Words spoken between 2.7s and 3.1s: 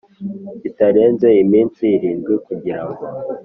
ngo